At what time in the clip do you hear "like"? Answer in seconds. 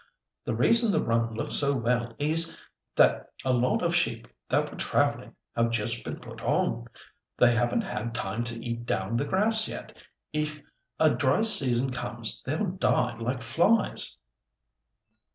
13.19-13.43